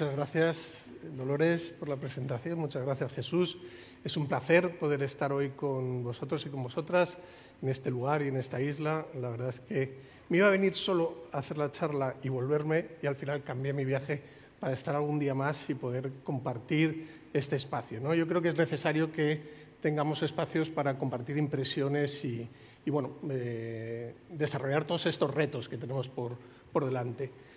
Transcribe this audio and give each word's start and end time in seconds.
Muchas 0.00 0.16
gracias, 0.16 0.56
Dolores, 1.14 1.74
por 1.78 1.90
la 1.90 1.96
presentación. 1.96 2.58
Muchas 2.58 2.82
gracias, 2.86 3.12
Jesús. 3.12 3.58
Es 4.02 4.16
un 4.16 4.28
placer 4.28 4.78
poder 4.78 5.02
estar 5.02 5.30
hoy 5.30 5.50
con 5.50 6.02
vosotros 6.02 6.46
y 6.46 6.48
con 6.48 6.62
vosotras 6.62 7.18
en 7.60 7.68
este 7.68 7.90
lugar 7.90 8.22
y 8.22 8.28
en 8.28 8.36
esta 8.36 8.62
isla. 8.62 9.04
La 9.20 9.28
verdad 9.28 9.50
es 9.50 9.60
que 9.60 9.98
me 10.30 10.38
iba 10.38 10.46
a 10.46 10.50
venir 10.50 10.72
solo 10.72 11.26
a 11.32 11.40
hacer 11.40 11.58
la 11.58 11.70
charla 11.70 12.14
y 12.22 12.30
volverme 12.30 12.86
y 13.02 13.08
al 13.08 13.14
final 13.14 13.42
cambié 13.42 13.74
mi 13.74 13.84
viaje 13.84 14.22
para 14.58 14.72
estar 14.72 14.96
algún 14.96 15.18
día 15.18 15.34
más 15.34 15.68
y 15.68 15.74
poder 15.74 16.10
compartir 16.24 17.28
este 17.34 17.56
espacio. 17.56 18.00
¿no? 18.00 18.14
Yo 18.14 18.26
creo 18.26 18.40
que 18.40 18.48
es 18.48 18.56
necesario 18.56 19.12
que 19.12 19.38
tengamos 19.82 20.22
espacios 20.22 20.70
para 20.70 20.98
compartir 20.98 21.36
impresiones 21.36 22.24
y, 22.24 22.48
bueno, 22.86 23.16
eh, 23.28 24.14
desarrollar 24.30 24.86
todos 24.86 25.04
estos 25.04 25.34
retos 25.34 25.68
que 25.68 25.76
tenemos 25.76 26.08
por, 26.08 26.38
por 26.72 26.86
delante. 26.86 27.49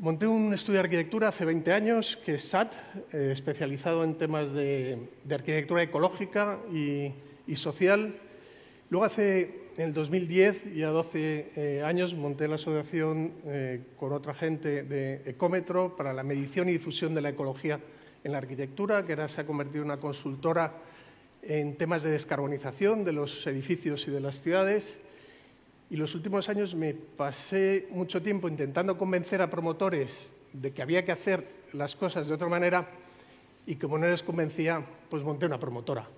Monté 0.00 0.26
un 0.26 0.54
estudio 0.54 0.78
de 0.78 0.84
arquitectura 0.84 1.28
hace 1.28 1.44
20 1.44 1.74
años, 1.74 2.18
que 2.24 2.36
es 2.36 2.48
SAT, 2.48 2.72
eh, 3.12 3.32
especializado 3.34 4.02
en 4.02 4.16
temas 4.16 4.50
de, 4.50 5.10
arquitectura 5.30 5.82
ecológica 5.82 6.58
y, 6.72 7.12
social. 7.54 8.14
Luego, 8.88 9.04
hace 9.04 9.68
en 9.76 9.88
el 9.88 9.92
2010, 9.92 10.74
ya 10.74 10.88
12 10.88 11.52
eh, 11.54 11.82
años, 11.84 12.14
monté 12.14 12.48
la 12.48 12.54
asociación 12.54 13.34
eh, 13.44 13.82
con 13.98 14.14
otra 14.14 14.32
gente 14.32 14.84
de 14.84 15.20
Ecómetro 15.26 15.94
para 15.98 16.14
la 16.14 16.22
medición 16.22 16.70
y 16.70 16.72
difusión 16.72 17.14
de 17.14 17.20
la 17.20 17.28
ecología 17.28 17.78
en 18.24 18.32
la 18.32 18.38
arquitectura, 18.38 19.04
que 19.04 19.12
ahora 19.12 19.28
se 19.28 19.42
ha 19.42 19.46
convertido 19.46 19.82
en 19.82 19.90
una 19.90 20.00
consultora 20.00 20.78
en 21.42 21.76
temas 21.76 22.02
de 22.02 22.10
descarbonización 22.10 23.04
de 23.04 23.12
los 23.12 23.46
edificios 23.46 24.08
y 24.08 24.12
de 24.12 24.20
las 24.20 24.40
ciudades. 24.40 24.98
Y 25.90 25.96
los 25.96 26.14
últimos 26.14 26.48
años 26.48 26.74
me 26.74 26.94
pasé 26.94 27.88
mucho 27.90 28.22
tiempo 28.22 28.48
intentando 28.48 28.96
convencer 28.96 29.42
a 29.42 29.50
promotores 29.50 30.10
de 30.52 30.72
que 30.72 30.82
había 30.82 31.04
que 31.04 31.10
hacer 31.10 31.46
las 31.72 31.96
cosas 31.96 32.28
de 32.28 32.34
otra 32.34 32.48
manera 32.48 32.88
y 33.66 33.74
como 33.74 33.98
no 33.98 34.06
les 34.06 34.22
convencía, 34.22 34.86
pues 35.08 35.24
monté 35.24 35.46
una 35.46 35.58
promotora, 35.58 36.08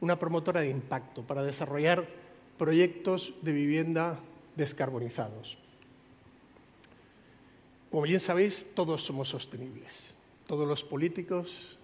una 0.00 0.18
promotora 0.18 0.62
de 0.62 0.70
impacto 0.70 1.22
para 1.22 1.42
desarrollar 1.42 2.08
proyectos 2.56 3.34
de 3.42 3.52
vivienda 3.52 4.18
descarbonizados. 4.56 5.58
Como 7.90 8.02
bien 8.02 8.20
sabéis, 8.20 8.66
todos 8.74 9.04
somos 9.04 9.28
sostenibles, 9.28 9.92
todos 10.46 10.66
los 10.66 10.82
políticos, 10.82 11.78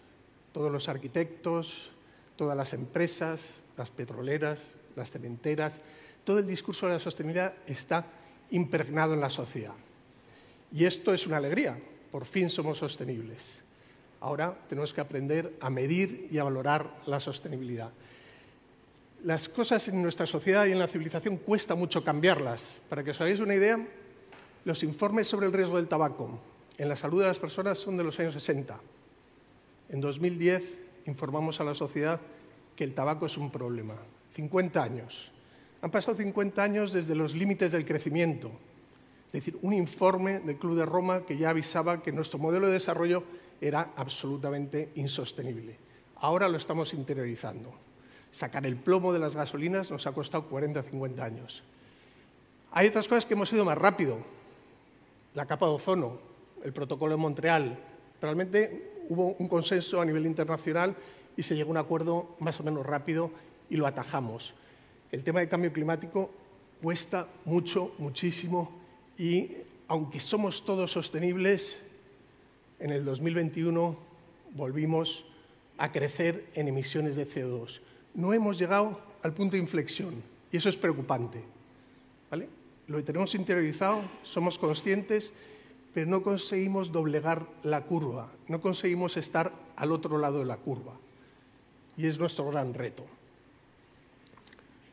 todos 0.52 0.72
los 0.72 0.88
arquitectos, 0.88 1.90
todas 2.36 2.56
las 2.56 2.72
empresas, 2.72 3.40
las 3.76 3.90
petroleras, 3.90 4.58
las 4.94 5.10
cementeras, 5.10 5.80
todo 6.26 6.40
el 6.40 6.46
discurso 6.46 6.86
de 6.86 6.94
la 6.94 7.00
sostenibilidad 7.00 7.54
está 7.66 8.04
impregnado 8.50 9.14
en 9.14 9.20
la 9.20 9.30
sociedad. 9.30 9.74
Y 10.72 10.84
esto 10.84 11.14
es 11.14 11.26
una 11.26 11.36
alegría, 11.36 11.78
por 12.10 12.26
fin 12.26 12.50
somos 12.50 12.78
sostenibles. 12.78 13.38
Ahora 14.20 14.58
tenemos 14.68 14.92
que 14.92 15.00
aprender 15.00 15.56
a 15.60 15.70
medir 15.70 16.26
y 16.30 16.38
a 16.38 16.44
valorar 16.44 16.98
la 17.06 17.20
sostenibilidad. 17.20 17.92
Las 19.22 19.48
cosas 19.48 19.86
en 19.86 20.02
nuestra 20.02 20.26
sociedad 20.26 20.66
y 20.66 20.72
en 20.72 20.80
la 20.80 20.88
civilización 20.88 21.36
cuesta 21.36 21.74
mucho 21.76 22.02
cambiarlas. 22.02 22.60
Para 22.88 23.04
que 23.04 23.12
os 23.12 23.20
hagáis 23.20 23.40
una 23.40 23.54
idea, 23.54 23.86
los 24.64 24.82
informes 24.82 25.28
sobre 25.28 25.46
el 25.46 25.52
riesgo 25.52 25.76
del 25.76 25.88
tabaco 25.88 26.40
en 26.76 26.88
la 26.88 26.96
salud 26.96 27.22
de 27.22 27.28
las 27.28 27.38
personas 27.38 27.78
son 27.78 27.96
de 27.96 28.04
los 28.04 28.18
años 28.18 28.34
60. 28.34 28.78
En 29.90 30.00
2010 30.00 30.78
informamos 31.06 31.60
a 31.60 31.64
la 31.64 31.74
sociedad 31.74 32.20
que 32.74 32.84
el 32.84 32.94
tabaco 32.94 33.26
es 33.26 33.36
un 33.36 33.50
problema. 33.50 33.94
50 34.34 34.82
años. 34.82 35.30
Han 35.82 35.90
pasado 35.90 36.16
50 36.16 36.62
años 36.62 36.92
desde 36.92 37.14
los 37.14 37.34
límites 37.34 37.72
del 37.72 37.84
crecimiento. 37.84 38.50
Es 39.26 39.32
decir, 39.32 39.58
un 39.62 39.74
informe 39.74 40.40
del 40.40 40.56
Club 40.56 40.76
de 40.76 40.86
Roma 40.86 41.26
que 41.26 41.36
ya 41.36 41.50
avisaba 41.50 42.02
que 42.02 42.12
nuestro 42.12 42.38
modelo 42.38 42.66
de 42.66 42.74
desarrollo 42.74 43.24
era 43.60 43.92
absolutamente 43.96 44.90
insostenible. 44.94 45.76
Ahora 46.16 46.48
lo 46.48 46.56
estamos 46.56 46.94
interiorizando. 46.94 47.72
Sacar 48.30 48.66
el 48.66 48.76
plomo 48.76 49.12
de 49.12 49.18
las 49.18 49.36
gasolinas 49.36 49.90
nos 49.90 50.06
ha 50.06 50.12
costado 50.12 50.48
40 50.48 50.80
o 50.80 50.82
50 50.82 51.24
años. 51.24 51.62
Hay 52.72 52.88
otras 52.88 53.08
cosas 53.08 53.26
que 53.26 53.34
hemos 53.34 53.52
ido 53.52 53.64
más 53.64 53.78
rápido. 53.78 54.18
La 55.34 55.46
capa 55.46 55.66
de 55.66 55.72
ozono, 55.72 56.18
el 56.64 56.72
protocolo 56.72 57.16
de 57.16 57.20
Montreal. 57.20 57.78
Realmente 58.20 59.04
hubo 59.08 59.34
un 59.38 59.48
consenso 59.48 60.00
a 60.00 60.04
nivel 60.04 60.26
internacional 60.26 60.96
y 61.36 61.42
se 61.42 61.54
llegó 61.54 61.70
a 61.70 61.72
un 61.72 61.76
acuerdo 61.78 62.34
más 62.40 62.58
o 62.60 62.64
menos 62.64 62.86
rápido 62.86 63.30
y 63.68 63.76
lo 63.76 63.86
atajamos 63.86 64.54
el 65.16 65.24
tema 65.24 65.40
del 65.40 65.48
cambio 65.48 65.72
climático 65.72 66.30
cuesta 66.82 67.26
mucho, 67.46 67.94
muchísimo 67.96 68.70
y 69.16 69.48
aunque 69.88 70.20
somos 70.20 70.62
todos 70.62 70.92
sostenibles, 70.92 71.78
en 72.78 72.90
el 72.90 73.02
2021 73.02 73.96
volvimos 74.52 75.24
a 75.78 75.90
crecer 75.90 76.44
en 76.54 76.68
emisiones 76.68 77.16
de 77.16 77.26
CO2. 77.26 77.80
No 78.12 78.34
hemos 78.34 78.58
llegado 78.58 79.00
al 79.22 79.32
punto 79.32 79.56
de 79.56 79.62
inflexión 79.62 80.22
y 80.52 80.58
eso 80.58 80.68
es 80.68 80.76
preocupante. 80.76 81.42
Lo 82.86 83.02
tenemos 83.02 83.34
interiorizado, 83.34 84.02
somos 84.22 84.58
conscientes, 84.58 85.32
pero 85.94 86.08
no 86.08 86.22
conseguimos 86.22 86.92
doblegar 86.92 87.46
la 87.62 87.84
curva, 87.84 88.30
no 88.48 88.60
conseguimos 88.60 89.16
estar 89.16 89.50
al 89.76 89.92
otro 89.92 90.18
lado 90.18 90.40
de 90.40 90.44
la 90.44 90.58
curva. 90.58 90.92
Y 91.96 92.06
es 92.06 92.18
nuestro 92.18 92.48
gran 92.50 92.74
reto 92.74 93.06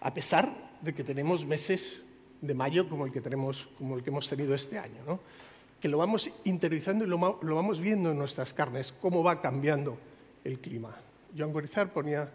a 0.03 0.13
pesar 0.13 0.51
de 0.81 0.93
que 0.93 1.03
tenemos 1.03 1.45
meses 1.45 2.03
de 2.41 2.53
mayo 2.53 2.89
como 2.89 3.05
el 3.05 3.11
que, 3.11 3.21
tenemos, 3.21 3.69
como 3.77 3.95
el 3.95 4.03
que 4.03 4.09
hemos 4.09 4.27
tenido 4.27 4.53
este 4.53 4.77
año, 4.77 5.19
que 5.79 5.87
lo 5.87 5.97
vamos 5.97 6.29
interiorizando 6.43 7.05
y 7.05 7.07
lo, 7.07 7.17
vamos 7.17 7.79
viendo 7.79 8.11
en 8.11 8.17
nuestras 8.17 8.53
carnes, 8.53 8.93
cómo 9.01 9.23
va 9.23 9.41
cambiando 9.41 9.97
el 10.43 10.59
clima. 10.59 10.93
Joan 11.37 11.53
Gorizar 11.53 11.93
ponía 11.93 12.29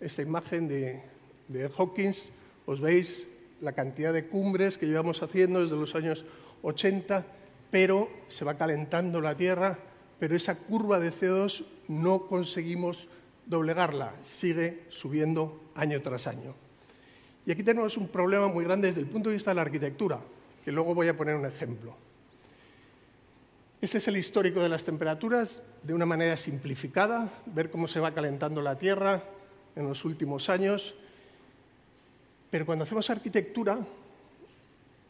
esta 0.00 0.22
imagen 0.22 0.66
de, 0.66 1.02
de 1.48 1.70
Hawkins, 1.76 2.30
os 2.64 2.80
veis 2.80 3.26
la 3.60 3.72
cantidad 3.72 4.14
de 4.14 4.26
cumbres 4.26 4.78
que 4.78 4.86
llevamos 4.86 5.22
haciendo 5.22 5.60
desde 5.60 5.76
los 5.76 5.94
años 5.94 6.24
80, 6.62 7.26
pero 7.70 8.08
se 8.28 8.46
va 8.46 8.56
calentando 8.56 9.20
la 9.20 9.36
Tierra, 9.36 9.78
pero 10.18 10.34
esa 10.34 10.56
curva 10.56 10.98
de 10.98 11.12
CO2 11.12 11.66
no 11.88 12.26
conseguimos 12.28 13.08
doblegarla, 13.44 14.14
sigue 14.24 14.86
subiendo 14.88 15.60
año 15.74 16.00
tras 16.00 16.26
año. 16.26 16.54
Y 17.50 17.52
aquí 17.52 17.64
tenemos 17.64 17.96
un 17.96 18.06
problema 18.06 18.46
muy 18.46 18.62
grande 18.62 18.86
desde 18.86 19.00
el 19.00 19.08
punto 19.08 19.28
de 19.28 19.32
vista 19.32 19.50
de 19.50 19.56
la 19.56 19.62
arquitectura, 19.62 20.20
que 20.64 20.70
luego 20.70 20.94
voy 20.94 21.08
a 21.08 21.16
poner 21.16 21.34
un 21.34 21.46
ejemplo. 21.46 21.96
Este 23.80 23.98
es 23.98 24.06
el 24.06 24.18
histórico 24.18 24.60
de 24.60 24.68
las 24.68 24.84
temperaturas 24.84 25.60
de 25.82 25.92
una 25.92 26.06
manera 26.06 26.36
simplificada, 26.36 27.28
ver 27.46 27.68
cómo 27.68 27.88
se 27.88 27.98
va 27.98 28.14
calentando 28.14 28.62
la 28.62 28.78
Tierra 28.78 29.24
en 29.74 29.88
los 29.88 30.04
últimos 30.04 30.48
años. 30.48 30.94
Pero 32.52 32.64
cuando 32.64 32.84
hacemos 32.84 33.10
arquitectura 33.10 33.80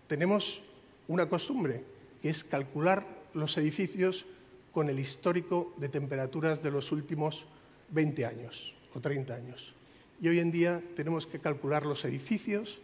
tenemos 0.06 0.62
una 1.08 1.28
costumbre, 1.28 1.84
que 2.22 2.30
es 2.30 2.42
calcular 2.42 3.06
los 3.34 3.58
edificios 3.58 4.24
con 4.72 4.88
el 4.88 4.98
histórico 4.98 5.74
de 5.76 5.90
temperaturas 5.90 6.62
de 6.62 6.70
los 6.70 6.90
últimos 6.90 7.44
20 7.90 8.24
años 8.24 8.72
o 8.94 9.00
30 9.00 9.34
años 9.34 9.74
y 10.20 10.28
hoy 10.28 10.38
en 10.38 10.50
día 10.50 10.82
tenemos 10.96 11.26
que 11.26 11.38
calcular 11.38 11.86
los 11.86 12.04
edificios 12.04 12.78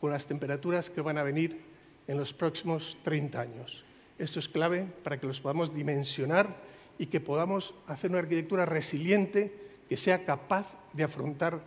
con 0.00 0.10
las 0.10 0.26
temperaturas 0.26 0.90
que 0.90 1.00
van 1.00 1.16
a 1.16 1.22
venir 1.22 1.60
en 2.06 2.18
los 2.18 2.32
próximos 2.32 2.98
30 3.02 3.40
años. 3.40 3.84
Esto 4.18 4.38
es 4.38 4.48
clave 4.48 4.86
para 5.02 5.18
que 5.18 5.26
los 5.26 5.40
podamos 5.40 5.74
dimensionar 5.74 6.54
y 6.98 7.06
que 7.06 7.20
podamos 7.20 7.74
hacer 7.86 8.10
una 8.10 8.18
arquitectura 8.18 8.66
resiliente 8.66 9.54
que 9.88 9.96
sea 9.96 10.26
capaz 10.26 10.76
de 10.92 11.04
afrontar 11.04 11.62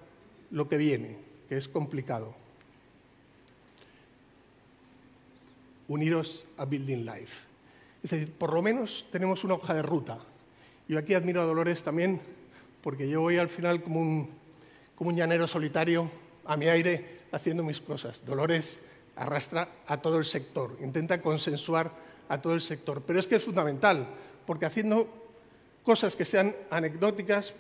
lo 0.52 0.70
que 0.70 0.78
viene, 0.78 1.18
que 1.50 1.58
es 1.58 1.68
complicado. 1.68 2.36
Uniros 5.88 6.46
a 6.58 6.66
Building 6.66 7.06
Life. 7.06 7.48
Es 8.04 8.12
decir, 8.12 8.32
por 8.32 8.54
lo 8.54 8.62
menos 8.62 9.08
tenemos 9.12 9.44
una 9.44 9.56
hoja 9.56 9.74
de 9.74 9.82
ruta. 9.82 10.20
Yo 10.88 11.00
aquí 11.00 11.16
admiro 11.16 11.42
a 11.42 11.46
Dolores 11.46 11.84
también, 11.84 12.22
porque 12.84 13.10
yo 13.10 13.22
voy 13.22 13.38
al 13.38 13.50
final 13.50 13.82
como 13.82 14.00
un 14.00 14.43
como 14.96 15.10
un 15.10 15.16
llanero 15.16 15.48
solitario 15.48 16.10
a 16.46 16.58
mi 16.58 16.68
aire 16.68 17.22
haciendo 17.32 17.64
mis 17.64 17.80
cosas. 17.80 18.24
Dolores 18.26 18.80
arrastra 19.16 19.70
a 19.88 20.02
todo 20.02 20.18
el 20.18 20.26
sector, 20.26 20.78
intenta 20.82 21.22
consensuar 21.22 21.92
a 22.30 22.42
todo 22.42 22.54
el 22.54 22.62
sector. 22.62 23.02
Pero 23.06 23.20
es 23.20 23.28
que 23.28 23.36
es 23.36 23.44
fundamental, 23.44 24.08
porque 24.46 24.66
haciendo 24.66 25.08
cosas 25.84 26.16
que 26.16 26.26
sean 26.26 26.56
anecdóticas, 26.70 27.54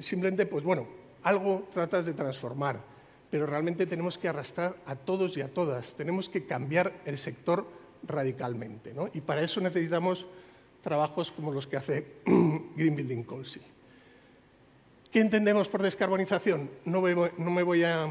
simplemente, 0.00 0.46
pues 0.46 0.64
bueno, 0.64 0.86
algo 1.22 1.68
tratas 1.72 2.06
de 2.06 2.14
transformar, 2.14 2.80
pero 3.30 3.46
realmente 3.46 3.86
tenemos 3.86 4.18
que 4.18 4.28
arrastrar 4.28 4.76
a 4.86 4.96
todos 4.96 5.36
y 5.36 5.40
a 5.40 5.48
todas, 5.48 5.94
tenemos 5.94 6.28
que 6.28 6.46
cambiar 6.46 6.92
el 7.04 7.18
sector 7.18 7.66
radicalmente. 8.06 8.92
¿no? 8.92 9.08
Y 9.12 9.20
para 9.20 9.42
eso 9.42 9.60
necesitamos 9.60 10.26
trabajos 10.82 11.30
como 11.30 11.52
los 11.52 11.66
que 11.66 11.76
hace 11.76 12.06
Green 12.76 12.96
Building 12.96 13.22
Council. 13.22 13.62
¿Qué 15.10 15.18
entendemos 15.18 15.66
por 15.66 15.82
descarbonización? 15.82 16.70
No 16.84 17.02
me, 17.02 17.62
voy 17.64 17.82
a 17.82 18.08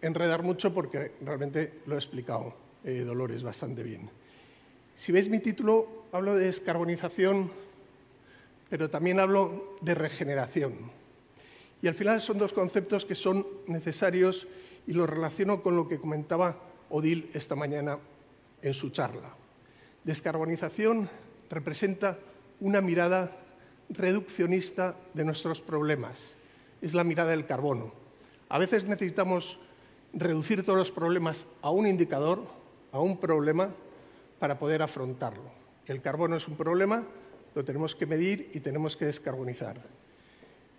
enredar 0.00 0.42
mucho 0.42 0.74
porque 0.74 1.12
realmente 1.24 1.82
lo 1.86 1.94
he 1.94 1.98
explicado 1.98 2.52
eh, 2.82 3.04
Dolores 3.06 3.44
bastante 3.44 3.84
bien. 3.84 4.10
Si 4.96 5.12
veis 5.12 5.28
mi 5.28 5.38
título, 5.38 6.06
hablo 6.10 6.34
de 6.34 6.46
descarbonización, 6.46 7.48
pero 8.68 8.90
también 8.90 9.20
hablo 9.20 9.76
de 9.82 9.94
regeneración. 9.94 10.90
Y 11.80 11.86
al 11.86 11.94
final 11.94 12.20
son 12.20 12.38
dos 12.38 12.52
conceptos 12.52 13.04
que 13.04 13.14
son 13.14 13.46
necesarios 13.68 14.48
y 14.88 14.94
los 14.94 15.08
relaciono 15.08 15.62
con 15.62 15.76
lo 15.76 15.86
que 15.86 16.00
comentaba 16.00 16.58
Odil 16.90 17.30
esta 17.34 17.54
mañana 17.54 18.00
en 18.62 18.74
su 18.74 18.90
charla. 18.90 19.32
Descarbonización 20.02 21.08
representa 21.48 22.18
una 22.58 22.80
mirada 22.80 23.30
reduccionista 23.92 24.96
de 25.14 25.24
nuestros 25.24 25.60
problemas. 25.60 26.18
Es 26.80 26.94
la 26.94 27.04
mirada 27.04 27.30
del 27.30 27.46
carbono. 27.46 27.92
A 28.48 28.58
veces 28.58 28.84
necesitamos 28.84 29.58
reducir 30.12 30.64
todos 30.64 30.78
los 30.78 30.90
problemas 30.90 31.46
a 31.62 31.70
un 31.70 31.86
indicador, 31.86 32.44
a 32.90 33.00
un 33.00 33.18
problema, 33.18 33.70
para 34.38 34.58
poder 34.58 34.82
afrontarlo. 34.82 35.50
El 35.86 36.02
carbono 36.02 36.36
es 36.36 36.48
un 36.48 36.56
problema, 36.56 37.06
lo 37.54 37.64
tenemos 37.64 37.94
que 37.94 38.06
medir 38.06 38.50
y 38.54 38.60
tenemos 38.60 38.96
que 38.96 39.04
descarbonizar. 39.04 39.80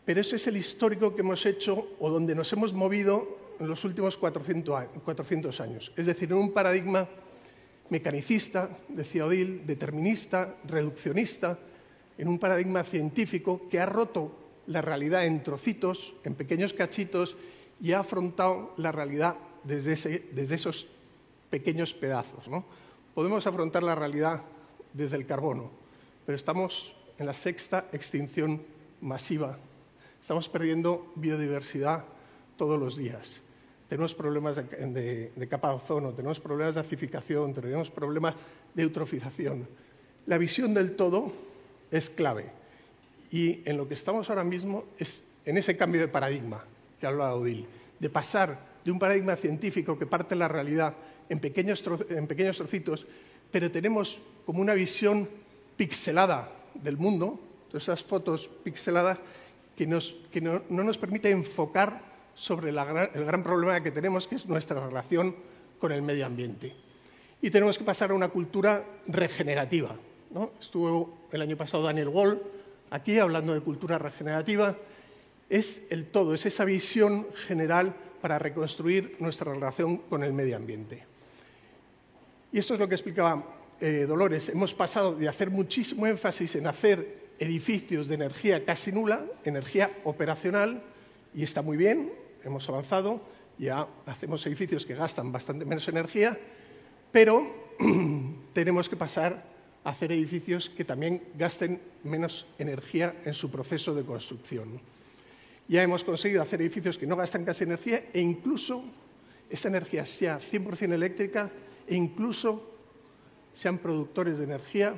Pero 0.05 0.21
ese 0.21 0.35
es 0.35 0.47
el 0.47 0.57
histórico 0.57 1.15
que 1.15 1.21
hemos 1.21 1.45
hecho 1.45 1.95
o 1.99 2.09
donde 2.09 2.35
nos 2.35 2.51
hemos 2.51 2.73
movido 2.73 3.37
en 3.59 3.67
los 3.67 3.83
últimos 3.85 4.17
400 4.17 5.61
años. 5.61 5.93
Es 5.95 6.05
decir, 6.05 6.31
en 6.31 6.37
un 6.37 6.51
paradigma 6.51 7.07
mecanicista, 7.89 8.69
decía 8.89 9.25
Odil, 9.25 9.65
determinista, 9.65 10.57
reduccionista, 10.65 11.57
en 12.17 12.27
un 12.27 12.39
paradigma 12.39 12.83
científico 12.83 13.61
que 13.69 13.79
ha 13.79 13.85
roto 13.85 14.31
la 14.67 14.81
realidad 14.81 15.25
en 15.25 15.43
trocitos, 15.43 16.13
en 16.23 16.35
pequeños 16.35 16.73
cachitos, 16.73 17.35
y 17.81 17.91
ha 17.91 17.99
afrontado 17.99 18.73
la 18.77 18.91
realidad 18.91 19.35
desde, 19.63 20.53
esos 20.55 20.87
pequeños 21.49 21.93
pedazos. 21.93 22.45
Podemos 23.13 23.45
afrontar 23.45 23.83
la 23.83 23.95
realidad 23.95 24.41
desde 24.93 25.17
el 25.17 25.25
carbono, 25.25 25.69
pero 26.25 26.35
estamos 26.35 26.93
en 27.17 27.25
la 27.25 27.33
sexta 27.33 27.87
extinción 27.91 28.61
masiva. 29.01 29.57
Estamos 30.21 30.47
perdiendo 30.47 31.11
biodiversidad 31.15 32.05
todos 32.57 32.79
los 32.79 32.95
días. 32.95 33.41
Tenemos 33.89 34.15
problemas 34.15 34.55
de, 34.55 35.31
de 35.35 35.47
capa 35.47 35.69
de 35.69 35.75
ozono, 35.75 36.13
tenemos 36.13 36.39
problemas 36.39 36.75
de 36.75 36.81
acidificación, 36.81 37.53
tenemos 37.53 37.89
problemas 37.89 38.33
de 38.73 38.83
eutrofización. 38.83 39.67
La 40.25 40.37
visión 40.37 40.73
del 40.73 40.95
todo 40.95 41.33
es 41.93 42.09
clave. 42.09 42.47
Y 43.31 43.61
en 43.65 43.77
lo 43.77 43.87
que 43.87 43.93
estamos 43.93 44.29
ahora 44.29 44.43
mismo 44.43 44.85
es 44.97 45.23
en 45.45 45.57
ese 45.57 45.77
cambio 45.77 46.01
de 46.01 46.07
paradigma 46.07 46.65
que 46.99 47.07
hablaba 47.07 47.35
Odil, 47.35 47.65
de 47.99 48.09
pasar 48.09 48.73
de 48.83 48.91
un 48.91 48.99
paradigma 48.99 49.35
científico 49.35 49.97
que 49.97 50.05
parte 50.05 50.35
la 50.35 50.47
realidad 50.47 50.93
en 51.29 51.39
pequeños, 51.39 51.83
en 52.09 52.27
pequeños 52.27 52.57
trocitos, 52.57 53.05
pero 53.51 53.71
tenemos 53.71 54.19
como 54.45 54.61
una 54.61 54.73
visión 54.73 55.29
pixelada 55.77 56.51
del 56.73 56.97
mundo, 56.97 57.39
todas 57.69 57.83
esas 57.83 58.03
fotos 58.03 58.49
pixeladas 58.63 59.19
que, 59.75 59.87
nos, 59.87 60.15
que 60.31 60.41
no, 60.41 60.63
nos 60.69 60.97
permite 60.97 61.29
enfocar 61.29 62.01
sobre 62.35 62.69
el 62.69 63.25
gran 63.25 63.43
problema 63.43 63.81
que 63.81 63.91
tenemos, 63.91 64.27
que 64.27 64.35
es 64.35 64.47
nuestra 64.47 64.85
relación 64.85 65.35
con 65.79 65.91
el 65.91 66.01
medio 66.01 66.25
ambiente. 66.25 66.75
Y 67.41 67.51
tenemos 67.51 67.77
que 67.77 67.83
pasar 67.83 68.11
a 68.11 68.15
una 68.15 68.29
cultura 68.29 68.83
regenerativa, 69.07 69.95
Estuvo 70.59 71.27
el 71.31 71.43
año 71.43 71.55
pasado 71.55 71.83
Daniel 71.83 72.07
Wall 72.07 72.41
aquí 72.89 73.19
hablando 73.19 73.53
de 73.53 73.61
cultura 73.61 73.99
regenerativa. 73.99 74.75
Es 75.47 75.83
el 75.91 76.07
todo, 76.07 76.33
es 76.33 76.43
esa 76.47 76.65
visión 76.65 77.27
general 77.45 77.93
para 78.19 78.39
reconstruir 78.39 79.15
nuestra 79.19 79.53
relación 79.53 79.97
con 79.97 80.23
el 80.23 80.33
medio 80.33 80.55
ambiente. 80.55 81.03
Y 82.51 82.57
esto 82.57 82.73
es 82.73 82.79
lo 82.79 82.89
que 82.89 82.95
explicaba 82.95 83.43
eh, 83.79 84.05
Dolores. 84.07 84.49
Hemos 84.49 84.73
pasado 84.73 85.15
de 85.15 85.29
hacer 85.29 85.51
muchísimo 85.51 86.07
énfasis 86.07 86.55
en 86.55 86.65
hacer 86.65 87.29
edificios 87.37 88.07
de 88.07 88.15
energía 88.15 88.65
casi 88.65 88.91
nula, 88.91 89.25
energía 89.43 89.91
operacional, 90.03 90.81
y 91.35 91.43
está 91.43 91.61
muy 91.61 91.77
bien, 91.77 92.11
hemos 92.43 92.67
avanzado, 92.69 93.21
ya 93.59 93.87
hacemos 94.07 94.43
edificios 94.47 94.83
que 94.83 94.95
gastan 94.95 95.31
bastante 95.31 95.63
menos 95.63 95.87
energía, 95.87 96.39
pero 97.11 97.43
tenemos 98.53 98.89
que 98.89 98.95
pasar 98.95 99.52
hacer 99.83 100.11
edificios 100.11 100.69
que 100.69 100.85
también 100.85 101.23
gasten 101.35 101.81
menos 102.03 102.47
energía 102.57 103.15
en 103.25 103.33
su 103.33 103.51
proceso 103.51 103.93
de 103.93 104.03
construcción. 104.03 104.79
Ya 105.67 105.83
hemos 105.83 106.03
conseguido 106.03 106.41
hacer 106.41 106.61
edificios 106.61 106.97
que 106.97 107.07
no 107.07 107.15
gastan 107.15 107.45
casi 107.45 107.63
energía 107.63 108.05
e 108.13 108.21
incluso 108.21 108.83
esa 109.49 109.67
energía 109.67 110.05
sea 110.05 110.39
100% 110.39 110.93
eléctrica 110.93 111.51
e 111.87 111.95
incluso 111.95 112.73
sean 113.53 113.77
productores 113.77 114.39
de 114.39 114.45
energía, 114.45 114.95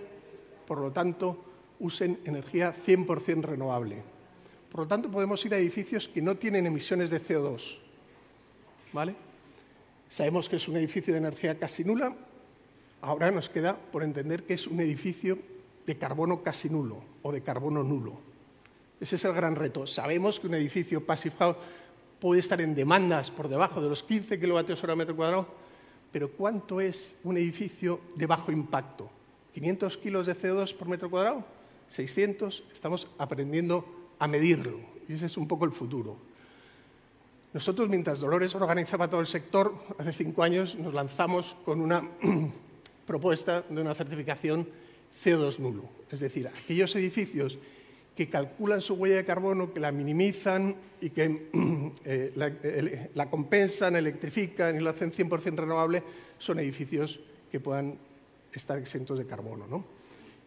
por 0.66 0.80
lo 0.80 0.92
tanto, 0.92 1.44
usen 1.80 2.20
energía 2.26 2.74
100% 2.74 3.44
renovable. 3.44 4.02
Por 4.72 4.82
lo 4.82 4.88
tanto, 4.88 5.12
podemos 5.12 5.44
ir 5.46 5.54
a 5.54 5.58
edificios 5.58 6.08
que 6.08 6.22
no 6.22 6.36
tienen 6.36 6.66
emisiones 6.66 7.10
de 7.10 7.22
CO2. 7.22 7.78
¿Vale? 8.94 9.16
Sabemos 10.10 10.48
que 10.48 10.56
es 10.56 10.68
un 10.68 10.78
edificio 10.78 11.14
de 11.14 11.20
energía 11.20 11.58
casi 11.58 11.84
nula, 11.84 12.16
Ahora 13.01 13.31
nos 13.31 13.50
queda 13.50 13.77
por 13.77 14.03
entender 14.03 14.44
que 14.44 14.53
es 14.53 14.68
un 14.68 14.80
edificio 14.80 15.38
de 15.86 15.97
carbono 15.97 16.42
casi 16.42 16.69
nulo 16.69 17.03
o 17.21 17.31
de 17.31 17.42
carbono 17.42 17.83
nulo. 17.83 18.19
Ese 19.00 19.18
es 19.18 19.25
el 19.25 19.33
gran 19.33 19.56
reto. 19.56 19.86
Sabemos 19.86 20.39
que 20.39 20.47
un 20.47 20.56
edificio 20.56 21.06
Passive 21.06 21.36
House 21.38 21.57
puede 22.19 22.39
estar 22.39 22.59
en 22.62 22.74
demandas 22.74 23.30
por 23.30 23.47
debajo 23.47 23.81
de 23.81 23.89
los 23.89 24.01
15 24.03 24.39
kilovatios 24.39 24.83
hora 24.83 24.95
metro 24.95 25.15
cuadrado, 25.15 25.47
pero 26.12 26.31
¿cuánto 26.31 26.81
es 26.81 27.15
un 27.24 27.38
edificio 27.38 28.00
de 28.15 28.25
bajo 28.25 28.51
impacto? 28.51 29.09
¿500 29.56 30.00
kilos 30.00 30.27
de 30.27 30.36
CO2 30.36 30.74
por 30.75 30.88
metro 30.88 31.09
cuadrado? 31.09 31.45
¿600? 31.94 32.63
Estamos 32.71 33.07
aprendiendo 33.18 33.86
a 34.18 34.27
medirlo 34.27 34.80
y 35.07 35.13
ese 35.13 35.27
es 35.27 35.38
un 35.38 35.48
poco 35.48 35.65
el 35.65 35.71
futuro. 35.71 36.18
Nosotros, 37.53 37.88
mientras 37.88 38.19
Dolores 38.19 38.53
organizaba 38.56 39.09
todo 39.09 39.21
el 39.21 39.27
sector, 39.27 39.74
hace 39.98 40.12
cinco 40.12 40.44
años 40.44 40.75
nos 40.75 40.94
lanzamos 40.94 41.56
con 41.63 41.80
una 41.80 42.09
propuesta 43.06 43.63
de 43.69 43.81
una 43.81 43.96
certificación 43.96 44.68
CO2 45.24 45.60
nulo. 45.60 45.84
Es 46.12 46.19
decir, 46.19 46.48
aquellos 46.48 46.96
edificios 46.96 47.57
que 48.16 48.30
calculan 48.30 48.81
su 48.81 48.94
huella 48.94 49.18
de 49.18 49.25
carbono, 49.25 49.74
que 49.74 49.80
la 49.80 49.92
minimizan 49.92 50.75
y 51.02 51.10
que 51.10 51.50
eh, 52.06 53.10
la, 53.13 53.30
compensan, 53.30 53.96
electrifican 53.96 54.75
y 54.75 54.80
lo 54.80 54.90
hacen 54.90 55.12
100% 55.12 55.56
renovable, 55.56 56.04
son 56.38 56.60
edificios 56.60 57.19
que 57.52 57.60
puedan 57.60 57.98
estar 58.54 58.78
exentos 58.78 59.18
de 59.18 59.25
carbono. 59.25 59.84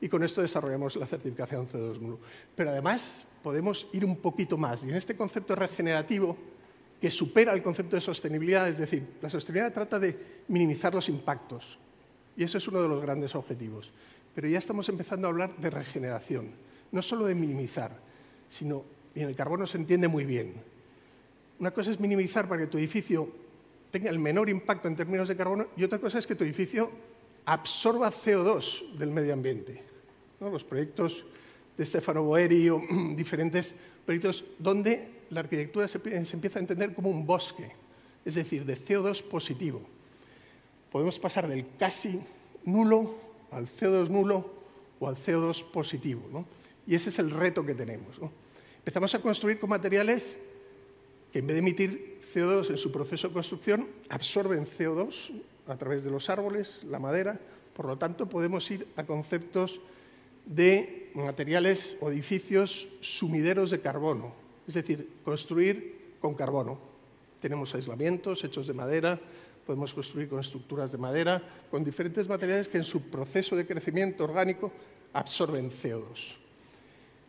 Y 0.01 0.09
con 0.09 0.23
esto 0.23 0.41
desarrollamos 0.41 0.97
la 0.97 1.07
certificación 1.07 1.69
CO2 1.69 1.99
nulo. 1.99 2.21
Pero 2.55 2.71
además 2.71 3.27
podemos 3.43 3.89
ir 3.93 4.05
un 4.05 4.17
poquito 4.17 4.57
más. 4.57 4.83
Y 4.85 4.89
en 4.89 4.95
este 4.95 5.17
concepto 5.17 5.55
regenerativo, 5.55 6.37
que 7.01 7.11
supera 7.11 7.53
el 7.53 7.63
concepto 7.63 7.97
de 7.97 8.01
sostenibilidad, 8.01 8.69
es 8.69 8.79
decir, 8.79 9.07
la 9.21 9.31
sostenibilidad 9.31 9.73
trata 9.73 9.99
de 9.99 10.19
minimizar 10.49 10.95
los 10.95 11.09
impactos, 11.09 11.79
y 12.39 12.45
eso 12.45 12.57
es 12.57 12.69
uno 12.69 12.81
de 12.81 12.89
los 12.89 13.03
grandes 13.03 13.35
objetivos. 13.35 13.91
Pero 14.33 14.47
ya 14.47 14.59
estamos 14.59 14.89
empezando 14.89 15.27
a 15.27 15.31
hablar 15.31 15.57
de 15.57 15.71
regeneración, 15.71 16.53
no 16.93 17.03
solo 17.03 17.27
de 17.27 17.35
minimizar, 17.35 17.91
sino, 18.49 18.85
y 19.13 19.21
en 19.21 19.29
el 19.29 19.35
carbono 19.35 19.67
se 19.67 19.77
entiende 19.77 20.07
muy 20.07 20.25
bien. 20.25 20.55
Una 21.59 21.73
cosa 21.73 21.91
es 21.91 21.99
minimizar 21.99 22.49
para 22.49 22.63
que 22.63 22.69
tu 22.69 22.79
edificio 22.79 23.29
tenga 23.91 24.09
el 24.09 24.21
menor 24.21 24.49
impacto 24.49 24.87
en 24.87 24.95
términos 24.95 25.29
de 25.29 25.37
carbono 25.37 25.67
y 25.77 25.83
otra 25.83 25.99
cosa 25.99 26.21
es 26.21 26.29
que 26.29 26.37
tu 26.37 26.45
edificio 26.45 26.93
absorba 27.45 28.13
CO2 28.13 28.97
del 28.97 29.11
medio 29.11 29.33
ambiente. 29.33 29.83
Los 30.39 30.63
proyectos 30.63 31.25
de 31.77 31.85
Stefano 31.85 32.23
Boeri 32.23 32.71
o 32.71 32.81
diferentes 33.17 33.75
proyectos 34.07 34.45
donde 34.61 35.09
la 35.31 35.41
arquitectura 35.41 35.89
se, 35.89 35.99
se 36.25 36.37
empieza 36.37 36.61
a 36.61 36.63
entender 36.63 36.95
como 36.95 37.11
un 37.11 37.27
bosque, 37.27 37.73
es 38.25 38.37
decir, 38.37 38.65
de 38.65 38.79
CO2 38.79 39.25
positivo 39.25 39.98
podemos 40.91 41.19
pasar 41.19 41.49
del 41.49 41.67
casi 41.79 42.21
nulo 42.65 43.15
al 43.51 43.67
CO2 43.67 44.09
nulo 44.09 44.51
o 45.01 45.09
al 45.09 45.17
CO2 45.17 45.65
positivo. 45.71 46.23
Y 46.87 46.95
ese 46.95 47.11
es 47.11 47.19
el 47.19 47.31
reto 47.31 47.65
que 47.65 47.75
tenemos. 47.75 48.19
Empezamos 48.79 49.15
a 49.15 49.21
construir 49.21 49.59
con 49.59 49.71
materiales 49.71 50.23
que 51.33 51.41
en 51.41 51.47
vez 51.47 51.55
de 51.55 51.61
emitir 51.61 52.21
CO2 52.35 52.71
en 52.71 52.79
su 52.79 52.91
proceso 52.91 53.29
de 53.29 53.35
construcción, 53.35 53.89
absorben 54.09 54.67
CO2 54.67 55.43
a 55.67 55.77
través 55.77 56.05
de 56.05 56.11
los 56.11 56.31
árboles, 56.31 56.81
la 56.85 56.99
madera. 56.99 57.39
Por 57.75 57.87
lo 57.87 57.99
tanto, 57.99 58.29
podemos 58.29 58.71
ir 58.71 58.87
a 58.97 59.05
conceptos 59.05 59.81
de 60.47 61.11
materiales 61.15 61.97
o 62.01 62.11
edificios 62.11 62.89
sumideros 63.01 63.71
de 63.71 63.81
carbono, 63.81 64.33
es 64.67 64.75
decir, 64.75 65.09
construir 65.25 66.17
con 66.21 66.35
carbono. 66.35 66.79
Tenemos 67.41 67.75
aislamientos 67.75 68.43
hechos 68.45 68.67
de 68.67 68.73
madera, 68.73 69.21
podemos 69.69 69.93
construir 69.93 70.31
con 70.31 70.41
estructuras 70.41 70.91
de 70.91 70.97
madera, 70.97 71.43
con 71.71 71.85
diferentes 71.85 72.27
materiales 72.27 72.69
que 72.69 72.79
en 72.79 72.85
su 72.85 73.03
proceso 73.03 73.55
de 73.55 73.67
crecimiento 73.67 74.25
orgánico 74.25 74.73
absorben 75.13 75.71
CO2. 75.71 76.39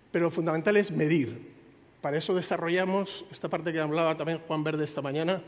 Pero 0.09 0.23
lo 0.23 0.31
fundamental 0.31 0.77
es 0.77 0.89
medir. 0.89 1.51
Para 1.99 2.17
eso 2.17 2.33
desarrollamos 2.33 3.25
esta 3.29 3.49
parte 3.49 3.73
que 3.73 3.81
hablaba 3.81 4.15
también 4.15 4.39
Juan 4.47 4.63
Verde 4.63 4.85
esta 4.85 5.01
mañana, 5.01 5.43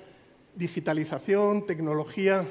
digitalización, 0.53 1.65
tecnología 1.65 2.45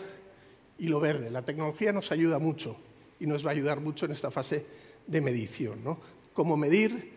y 0.78 0.88
lo 0.88 1.00
verde. 1.00 1.30
La 1.30 1.42
tecnología 1.42 1.92
nos 1.92 2.10
ayuda 2.10 2.38
mucho. 2.38 2.78
y 3.20 3.26
nos 3.26 3.44
va 3.44 3.50
a 3.50 3.52
ayudar 3.52 3.80
mucho 3.80 4.06
en 4.06 4.12
esta 4.12 4.30
fase 4.30 4.64
de 5.06 5.20
medición. 5.20 5.84
¿no? 5.84 6.00
¿Cómo 6.32 6.56
medir? 6.56 7.12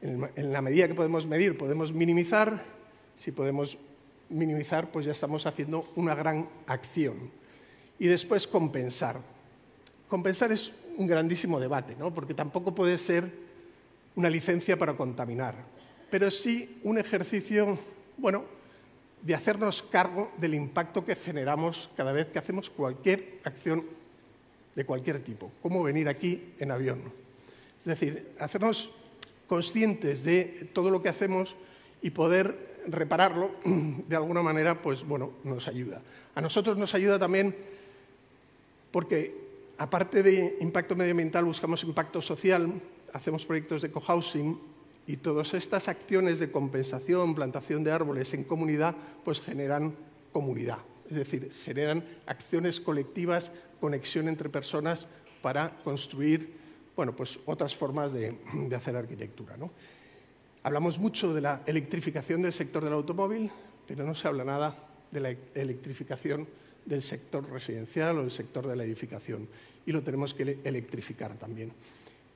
En 0.00 0.52
la 0.54 0.62
medida 0.62 0.88
que 0.88 0.94
podemos 0.94 1.26
medir, 1.26 1.58
podemos 1.58 1.92
minimizar. 1.92 2.64
Si 3.18 3.30
podemos 3.30 3.76
minimizar, 4.32 4.90
pues 4.90 5.06
ya 5.06 5.12
estamos 5.12 5.46
haciendo 5.46 5.90
una 5.94 6.14
gran 6.14 6.48
acción. 6.66 7.30
Y 7.98 8.06
después 8.08 8.46
compensar. 8.46 9.20
Compensar 10.08 10.52
es 10.52 10.72
un 10.96 11.06
grandísimo 11.06 11.60
debate, 11.60 11.94
¿no? 11.98 12.12
porque 12.12 12.34
tampoco 12.34 12.74
puede 12.74 12.98
ser 12.98 13.30
una 14.14 14.28
licencia 14.28 14.78
para 14.78 14.94
contaminar, 14.94 15.54
pero 16.10 16.30
sí 16.30 16.78
un 16.82 16.98
ejercicio, 16.98 17.78
bueno, 18.18 18.44
de 19.22 19.34
hacernos 19.34 19.82
cargo 19.82 20.30
del 20.36 20.54
impacto 20.54 21.04
que 21.04 21.16
generamos 21.16 21.88
cada 21.96 22.12
vez 22.12 22.26
que 22.26 22.38
hacemos 22.38 22.68
cualquier 22.68 23.40
acción 23.44 23.84
de 24.74 24.84
cualquier 24.84 25.22
tipo, 25.22 25.50
como 25.62 25.82
venir 25.82 26.08
aquí 26.08 26.52
en 26.58 26.70
avión. 26.70 27.00
Es 27.80 27.86
decir, 27.86 28.32
hacernos 28.38 28.90
conscientes 29.46 30.24
de 30.24 30.70
todo 30.72 30.90
lo 30.90 31.02
que 31.02 31.08
hacemos 31.08 31.56
y 32.00 32.10
poder 32.10 32.71
repararlo 32.86 33.50
de 33.64 34.16
alguna 34.16 34.42
manera, 34.42 34.80
pues 34.80 35.06
bueno, 35.06 35.32
nos 35.44 35.68
ayuda. 35.68 36.02
A 36.34 36.40
nosotros 36.40 36.76
nos 36.76 36.94
ayuda 36.94 37.18
también 37.18 37.54
porque, 38.90 39.34
aparte 39.78 40.22
de 40.22 40.56
impacto 40.60 40.96
medioambiental, 40.96 41.44
buscamos 41.44 41.82
impacto 41.84 42.22
social, 42.22 42.72
hacemos 43.12 43.44
proyectos 43.44 43.82
de 43.82 43.90
cohousing 43.90 44.58
y 45.06 45.16
todas 45.16 45.54
estas 45.54 45.88
acciones 45.88 46.38
de 46.38 46.50
compensación, 46.50 47.34
plantación 47.34 47.84
de 47.84 47.92
árboles 47.92 48.32
en 48.34 48.44
comunidad, 48.44 48.94
pues 49.24 49.40
generan 49.40 49.94
comunidad. 50.32 50.78
Es 51.10 51.16
decir, 51.16 51.52
generan 51.64 52.04
acciones 52.26 52.80
colectivas, 52.80 53.52
conexión 53.80 54.28
entre 54.28 54.48
personas 54.48 55.06
para 55.42 55.76
construir 55.82 56.62
bueno, 56.96 57.14
pues 57.14 57.38
otras 57.46 57.74
formas 57.74 58.12
de, 58.12 58.36
hacer 58.74 58.96
arquitectura. 58.96 59.56
¿no? 59.56 59.70
Hablamos 60.64 61.00
mucho 61.00 61.34
de 61.34 61.40
la 61.40 61.62
electrificación 61.66 62.42
del 62.42 62.52
sector 62.52 62.84
del 62.84 62.92
automóvil, 62.92 63.50
pero 63.86 64.04
no 64.04 64.14
se 64.14 64.28
habla 64.28 64.44
nada 64.44 64.76
de 65.10 65.20
la 65.20 65.30
electrificación 65.54 66.46
del 66.84 67.02
sector 67.02 67.50
residencial 67.50 68.18
o 68.18 68.22
del 68.22 68.30
sector 68.30 68.68
de 68.68 68.76
la 68.76 68.84
edificación. 68.84 69.48
Y 69.84 69.90
lo 69.90 70.02
tenemos 70.02 70.34
que 70.34 70.58
electrificar 70.62 71.34
también. 71.34 71.72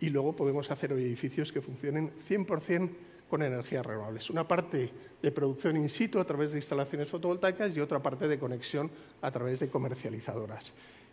Y 0.00 0.09
luego 0.09 0.35
podemos 0.35 0.68
hacer 0.73 0.90
edificios 0.90 1.52
que 1.52 1.61
funcionen 1.61 2.11
100% 2.28 2.90
con 3.30 3.42
energías 3.45 3.87
renovables. 3.87 4.28
Una 4.28 4.47
parte 4.47 4.90
de 5.23 5.30
producción 5.30 5.76
in 5.76 5.88
situ 5.88 6.18
a 6.18 6.25
través 6.25 6.50
de 6.50 6.59
instalaciones 6.59 7.09
fotovoltaicas 7.09 7.76
y 7.76 7.80
otra 7.80 8.02
parte 8.02 8.26
de 8.26 8.40
conexión 8.40 8.90
a 9.23 9.30
través 9.30 9.61
de 9.61 9.68
comercializadoras. 9.68 10.73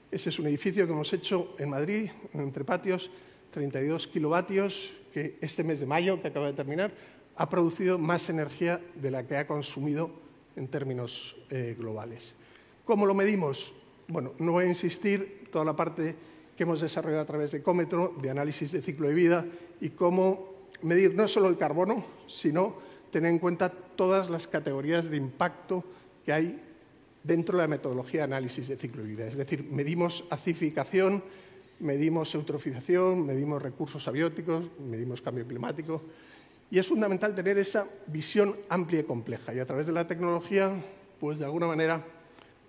Ese 0.10 0.30
es 0.30 0.40
un 0.40 0.48
edificio 0.48 0.88
que 0.88 0.94
hemos 0.94 1.14
hecho 1.14 1.56
en 1.60 1.70
Madrid, 1.70 2.10
entre 2.34 2.64
patios, 2.64 3.12
32 3.52 4.08
kilovatios, 4.08 4.94
que 5.14 5.38
este 5.42 5.64
mes 5.64 5.80
de 5.80 5.86
mayo, 5.86 6.22
que 6.22 6.30
acaba 6.30 6.48
de 6.48 6.54
terminar, 6.54 6.92
ha 7.36 7.50
producido 7.50 7.98
más 7.98 8.30
energía 8.30 8.82
de 8.96 9.12
la 9.12 9.26
que 9.26 9.38
ha 9.38 9.48
consumido 9.48 10.12
en 10.56 10.68
términos 10.68 11.36
eh, 11.50 11.76
globales. 11.78 12.36
¿Cómo 12.86 13.06
lo 13.06 13.14
medimos? 13.14 13.74
Bueno, 14.08 14.34
no 14.40 14.52
voy 14.54 14.66
a 14.66 14.70
insistir, 14.70 15.46
toda 15.52 15.66
la 15.66 15.76
parte 15.76 16.16
que 16.58 16.64
hemos 16.64 16.82
desarrollado 16.82 17.24
a 17.24 17.26
través 17.26 17.52
de 17.52 17.60
Ecómetro, 17.60 18.16
de 18.22 18.30
análisis 18.30 18.72
de 18.72 18.82
ciclo 18.82 19.08
de 19.08 19.14
vida 19.14 19.46
y 19.82 19.90
cómo 19.90 20.54
medir 20.82 21.16
no 21.16 21.28
solo 21.28 21.48
el 21.48 21.58
carbono, 21.58 22.06
sino 22.28 22.76
tener 23.12 23.32
en 23.32 23.40
cuenta 23.40 23.70
todas 23.70 24.30
las 24.30 24.48
categorías 24.48 25.10
de 25.10 25.18
impacto 25.18 25.84
que 26.26 26.34
hay 26.34 26.62
dentro 27.24 27.58
de 27.58 27.64
la 27.64 27.68
metodología 27.68 28.22
de 28.22 28.36
análisis 28.36 28.68
de 28.68 28.76
ciclo 28.76 29.04
de 29.04 29.10
vida. 29.10 29.28
Es 29.28 29.38
decir, 29.38 29.66
medimos 29.72 30.26
acidificación, 30.30 31.24
medimos 31.84 32.34
eutrofización, 32.34 33.26
medimos 33.26 33.62
recursos 33.62 34.08
abióticos, 34.08 34.66
medimos 34.80 35.22
cambio 35.22 35.46
climático. 35.46 36.02
Y 36.72 36.80
es 36.80 36.88
fundamental 36.88 37.36
tener 37.36 37.58
esa 37.58 37.86
visión 38.08 38.56
amplia 38.70 39.02
y 39.02 39.04
compleja. 39.04 39.54
Y 39.54 39.60
a 39.60 39.66
través 39.66 39.86
de 39.86 39.92
la 39.92 40.08
tecnología, 40.08 40.74
pues 41.20 41.38
de 41.38 41.46
alguna 41.46 41.68
manera 41.68 42.04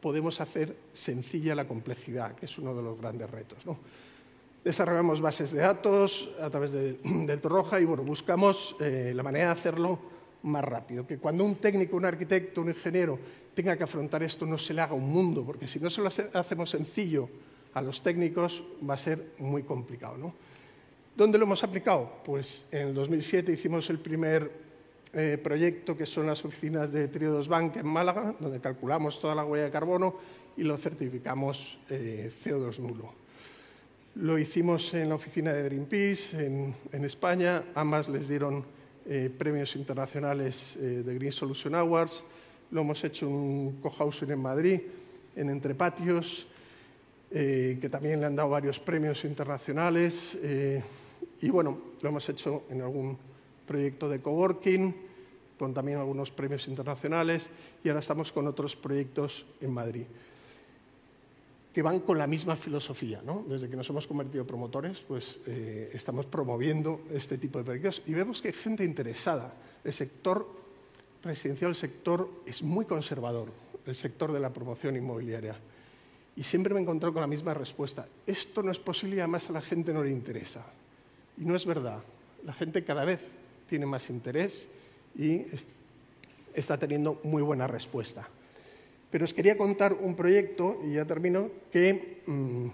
podemos 0.01 0.41
hacer 0.41 0.77
sencilla 0.93 1.55
la 1.55 1.67
complejidad, 1.67 2.35
que 2.35 2.45
es 2.47 2.59
uno 2.59 2.75
de 2.75 2.83
los 2.83 3.01
grandes 3.01 3.31
retos. 3.31 3.59
Desarrollamos 4.63 5.21
bases 5.21 5.53
de 5.53 5.61
datos 5.61 6.29
a 6.43 6.51
través 6.51 6.73
de, 6.73 6.93
del 7.27 7.41
Torroja 7.41 7.81
y 7.81 7.85
bueno, 7.85 8.03
buscamos 8.03 8.77
eh, 8.81 9.13
la 9.15 9.23
manera 9.23 9.47
de 9.47 9.53
hacerlo 9.53 9.99
más 10.43 10.65
rápido. 10.65 11.07
Que 11.07 11.19
cuando 11.19 11.45
un 11.45 11.55
técnico, 11.55 11.97
un 11.97 12.05
arquitecto, 12.05 12.61
un 12.61 12.69
ingeniero 12.69 13.19
tenga 13.55 13.77
que 13.77 13.85
afrontar 13.85 14.23
esto 14.25 14.45
no 14.45 14.59
se 14.59 14.75
le 14.75 14.81
haga 14.81 14.95
un 14.95 15.09
mundo, 15.09 15.45
porque 15.45 15.69
si 15.69 15.79
no 15.79 15.89
se 15.89 16.03
lo 16.03 16.09
hacemos 16.09 16.69
sencillo 16.69 17.31
a 17.75 17.83
los 17.83 18.03
técnicos 18.03 18.63
va 18.89 18.95
a 18.95 18.99
ser 18.99 19.33
muy 19.39 19.65
complicado. 19.65 20.17
¿no? 20.17 20.35
¿Dónde 21.17 21.39
lo 21.39 21.45
hemos 21.45 21.63
aplicado? 21.63 22.11
Pues 22.25 22.65
en 22.71 22.89
el 22.89 22.95
2007 22.95 23.53
hicimos 23.53 23.91
el 23.91 23.99
primer 23.99 24.51
eh, 25.13 25.39
proyecto 25.43 25.97
que 25.97 26.07
son 26.07 26.27
las 26.27 26.45
oficinas 26.45 26.93
de 26.93 27.09
Triodos 27.09 27.49
Bank 27.49 27.77
en 27.77 27.87
Málaga, 27.87 28.35
donde 28.41 28.61
calculamos 28.61 29.21
toda 29.21 29.35
la 29.35 29.45
huella 29.45 29.67
de 29.67 29.71
carbono 29.71 30.17
y 30.57 30.63
lo 30.63 30.77
certificamos 30.77 31.79
eh, 31.91 32.33
CO2 32.45 32.79
nulo. 32.79 33.13
Lo 34.17 34.39
hicimos 34.39 34.95
en 34.95 35.09
la 35.09 35.17
oficina 35.17 35.53
de 35.53 35.65
Greenpeace 35.65 36.47
en, 36.93 37.05
España, 37.05 37.65
ambas 37.75 38.09
les 38.09 38.29
dieron 38.29 38.65
eh, 39.07 39.31
premios 39.37 39.75
internacionales 39.75 40.79
de 40.81 41.15
Green 41.15 41.33
Solution 41.33 41.75
Awards. 41.75 42.23
Lo 42.71 42.83
hemos 42.83 43.03
hecho 43.03 43.27
en 43.29 43.73
cohousing 43.83 44.31
en 44.31 44.41
Madrid, 44.41 44.81
en 45.35 45.51
Entrepatios, 45.51 46.47
eh, 47.37 47.79
que 47.81 47.89
también 47.89 48.21
le 48.21 48.27
han 48.27 48.37
dado 48.37 48.49
varios 48.49 48.79
premios 48.79 49.25
internacionales. 49.25 50.39
Eh, 50.41 50.81
y 51.41 51.51
bueno, 51.51 51.77
lo 52.01 52.09
hemos 52.09 52.29
hecho 52.29 52.63
en 52.71 52.81
algún 52.81 53.19
proyecto 53.67 54.09
de 54.09 54.21
coworking, 54.21 54.95
con 55.59 55.75
también 55.75 55.99
algunos 55.99 56.31
premios 56.31 56.69
internacionales, 56.69 57.49
y 57.83 57.89
ahora 57.89 57.99
estamos 57.99 58.31
con 58.31 58.47
otros 58.47 58.77
proyectos 58.77 59.47
en 59.61 59.73
Madrid, 59.73 60.05
que 61.73 61.83
van 61.83 61.99
con 62.01 62.19
la 62.19 62.29
misma 62.29 62.55
filosofía. 62.55 63.21
¿no? 63.25 63.45
Desde 63.49 63.69
que 63.69 63.75
nos 63.75 63.91
hemos 63.91 64.07
convertido 64.07 64.47
promotores, 64.47 65.01
pues 65.01 65.41
eh, 65.47 65.91
estamos 65.93 66.27
promoviendo 66.27 67.01
este 67.13 67.37
tipo 67.37 67.59
de 67.59 67.65
proyectos 67.65 68.03
y 68.07 68.15
vemos 68.15 68.41
que 68.41 68.49
hay 68.49 68.55
gente 68.55 68.85
interesada. 68.85 69.53
El 69.83 69.93
sector 69.93 70.47
residencial, 71.25 71.71
el 71.71 71.77
sector 71.77 72.31
es 72.47 72.63
muy 72.63 72.85
conservador, 72.85 73.49
el 73.87 73.97
sector 73.97 74.31
de 74.31 74.39
la 74.39 74.53
promoción 74.53 74.95
inmobiliaria. 74.95 75.59
Y 76.37 76.43
siempre 76.43 76.75
me 76.75 76.81
he 76.81 76.83
encontrado 76.83 77.13
con 77.13 77.21
la 77.21 77.27
misma 77.27 77.55
respuesta. 77.55 78.07
Esto 78.27 78.63
no 78.63 78.73
es 78.73 78.79
posible 78.79 79.17
y 79.17 79.21
además 79.21 79.49
a 79.51 79.53
la 79.53 79.61
gente 79.61 79.93
no 79.93 80.03
le 80.03 80.11
interesa. 80.11 80.65
Y 81.39 81.45
no 81.45 81.55
es 81.55 81.65
verdad. 81.65 82.01
La 82.45 82.53
gente 82.53 82.85
cada 82.85 83.05
vez 83.05 83.27
tiene 83.69 83.87
más 83.87 84.11
interés 84.11 84.67
y 85.17 85.43
está 86.55 86.79
teniendo 86.79 87.21
muy 87.25 87.43
buena 87.43 87.67
respuesta. 87.67 88.29
Pero 89.11 89.25
os 89.25 89.33
quería 89.33 89.57
contar 89.57 89.93
un 89.93 90.17
proyecto, 90.17 90.81
y 90.85 90.95
ya 90.95 91.05
termino, 91.05 91.51
que 91.71 92.21
mm, 92.27 92.67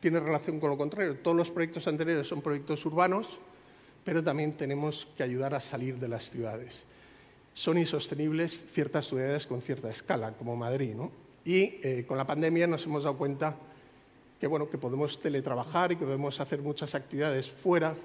tiene 0.00 0.20
relación 0.20 0.60
con 0.60 0.70
lo 0.70 0.76
contrario. 0.76 1.16
Todos 1.16 1.36
los 1.36 1.50
proyectos 1.50 1.86
anteriores 1.88 2.26
son 2.26 2.42
proyectos 2.42 2.84
urbanos, 2.84 3.38
pero 4.04 4.22
también 4.22 4.52
tenemos 4.52 5.08
que 5.16 5.22
ayudar 5.22 5.54
a 5.54 5.60
salir 5.60 5.98
de 5.98 6.08
las 6.08 6.30
ciudades. 6.30 6.84
Son 7.54 7.78
insostenibles 7.78 8.60
ciertas 8.70 9.08
ciudades 9.08 9.46
con 9.46 9.62
cierta 9.62 9.90
escala, 9.90 10.32
como 10.32 10.56
Madrid, 10.56 10.94
¿no? 10.94 11.10
Y 11.44 11.80
eh, 11.82 12.04
con 12.06 12.18
la 12.18 12.26
pandemia 12.26 12.66
nos 12.66 12.84
hemos 12.84 13.04
dado 13.04 13.16
cuenta 13.16 13.56
que, 14.40 14.46
bueno, 14.46 14.68
que 14.68 14.78
podemos 14.78 15.20
teletrabajar 15.20 15.92
y 15.92 15.96
que 15.96 16.04
podemos 16.04 16.40
hacer 16.40 16.60
muchas 16.60 16.94
actividades 16.94 17.50
fuera 17.50 17.96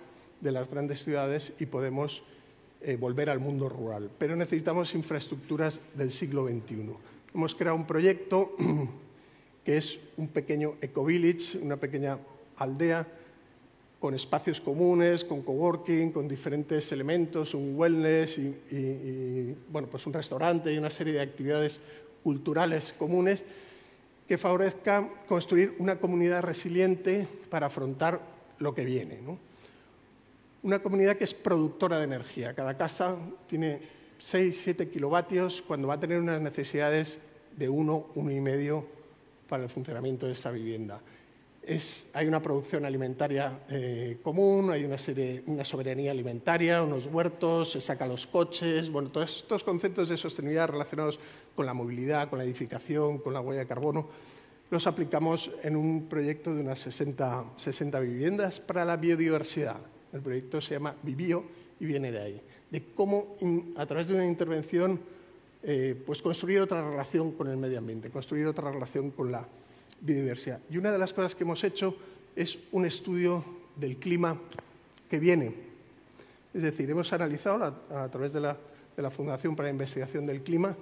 de 0.42 0.52
las 0.52 0.70
grandes 0.70 1.04
ciudades 1.04 1.54
y 1.60 1.66
podemos 1.66 2.24
eh, 2.82 2.98
volver 2.98 3.30
al 3.30 3.40
mundo 3.40 3.70
rural. 3.70 4.10
Pero 4.18 4.36
necesitamos 4.36 4.94
infraestructuras 4.94 5.82
del 5.96 6.12
siglo 6.12 6.48
XXI. 6.48 6.94
Hemos 7.34 7.56
creado 7.56 7.78
un 7.78 7.88
proyecto 7.88 8.56
que 9.66 9.78
es 9.78 10.00
un 10.18 10.28
pequeño 10.28 10.75
eco-village, 10.82 11.58
una 11.60 11.78
pequeña 11.78 12.18
aldea 12.58 13.08
con 14.04 14.13
espacios 14.13 14.60
comunes, 14.60 15.24
con 15.24 15.44
coworking, 15.44 16.12
con 16.12 16.28
diferentes 16.28 16.92
elementos, 16.92 17.54
un 17.54 17.74
wellness 17.74 18.38
y, 18.38 19.56
bueno, 19.70 19.88
pues 19.90 20.06
un 20.06 20.12
restaurante 20.12 20.74
y 20.74 20.78
una 20.78 20.90
serie 20.90 21.13
de 21.13 21.22
actividades 21.22 21.80
culturales 22.24 22.94
comunes 22.98 23.44
que 24.27 24.38
favorezca 24.38 25.08
construir 25.27 25.75
una 25.80 26.00
comunidad 26.00 26.44
resiliente 26.44 27.27
para 27.50 27.68
afrontar 27.68 28.22
lo 28.60 28.74
que 28.74 28.86
viene. 28.86 29.20
Una 30.63 30.80
comunidad 30.80 31.18
que 31.18 31.25
es 31.25 31.34
productora 31.34 31.98
de 31.98 32.06
energía. 32.06 32.53
Cada 32.53 32.77
casa 32.77 33.18
tiene 33.48 33.82
6, 34.20 34.62
7 34.63 34.89
kilovatios 34.89 35.62
cuando 35.62 35.89
va 35.89 35.96
a 35.96 36.00
tener 36.00 36.20
unas 36.20 36.42
necesidades 36.42 37.20
de 37.58 37.68
1, 37.68 38.08
1,5 38.15 38.86
para 39.50 39.63
el 39.63 39.70
funcionamiento 39.70 40.25
de 40.25 40.34
esa 40.34 40.51
vivienda 40.51 41.01
hay 42.13 42.27
una 42.27 42.42
producción 42.42 42.86
alimentaria 42.86 43.60
eh, 43.70 44.18
común, 44.22 44.72
hay 44.72 44.84
una, 44.84 44.98
serie, 44.98 45.44
una 45.46 45.63
soberanía 45.63 46.12
alimentaria, 46.12 46.84
unos 46.84 47.08
huertos, 47.08 47.72
se 47.72 47.82
sacan 47.82 48.10
los 48.10 48.27
coches, 48.27 48.92
bueno, 48.92 49.10
todos 49.10 49.38
estos 49.38 49.63
conceptos 49.63 50.10
de 50.10 50.18
sostenibilidad 50.18 50.68
relacionados 50.68 51.20
con 51.56 51.66
la 51.66 51.74
movilidad, 51.74 52.30
con 52.30 52.40
la 52.40 52.46
edificación, 52.46 53.20
con 53.20 53.34
la 53.34 53.42
huella 53.42 53.62
de 53.62 53.68
carbono, 53.68 54.08
los 54.70 54.88
aplicamos 54.88 55.52
en 55.62 55.76
un 55.76 56.08
proyecto 56.08 56.54
de 56.54 56.62
unas 56.62 56.80
60, 56.80 57.46
60 57.58 58.00
viviendas 58.00 58.60
para 58.60 58.84
la 58.86 58.98
biodiversidad. 58.98 59.78
El 60.12 60.22
proyecto 60.22 60.62
se 60.62 60.76
llama 60.76 60.96
Vivio 61.04 61.44
y 61.80 61.86
viene 61.86 62.12
de 62.12 62.20
ahí, 62.20 62.42
de 62.72 62.84
cómo 62.96 63.36
a 63.76 63.86
través 63.86 64.08
de 64.08 64.16
una 64.16 64.26
intervención 64.26 65.00
eh, 65.62 66.02
pues 66.06 66.22
construir 66.22 66.60
otra 66.60 66.90
relación 66.90 67.32
con 67.32 67.48
el 67.48 67.58
medio 67.58 67.78
ambiente, 67.78 68.10
construir 68.10 68.48
otra 68.48 68.72
relación 68.72 69.12
con 69.12 69.32
la 69.32 69.48
biodiversidad. 70.02 70.60
Y 70.70 70.78
una 70.78 70.92
de 70.92 70.98
las 70.98 71.14
cosas 71.14 71.36
que 71.36 71.44
hemos 71.44 71.64
hecho 71.64 71.96
es 72.36 72.60
un 72.72 72.86
estudio 72.86 73.44
del 73.76 73.98
clima 73.98 74.40
que 75.10 75.20
viene. 75.20 75.54
Es 76.54 76.64
decir, 76.64 76.90
hemos 76.90 77.14
analizado 77.14 77.64
a, 77.90 78.10
través 78.10 78.34
de 78.34 78.42
la, 78.42 78.58
Fundación 79.12 79.56
para 79.56 79.68
la 79.68 79.74
Investigación 79.74 80.26
del 80.26 80.44
Clima 80.44 80.76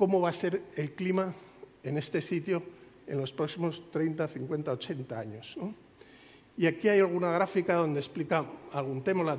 cómo 0.00 0.18
va 0.18 0.30
a 0.30 0.32
ser 0.32 0.62
el 0.76 0.92
clima 0.92 1.34
en 1.84 1.98
este 1.98 2.22
sitio 2.22 2.62
en 3.06 3.18
los 3.18 3.32
próximos 3.32 3.82
30, 3.90 4.28
50, 4.28 4.72
80 4.72 5.20
años. 5.20 5.58
Y 6.56 6.66
aquí 6.66 6.88
hay 6.88 7.00
alguna 7.00 7.30
gráfica 7.32 7.74
donde 7.74 8.00
explica 8.00 8.46
algún 8.72 9.04
tema, 9.04 9.38